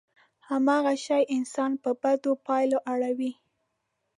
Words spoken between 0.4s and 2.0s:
هماغه شی انسان په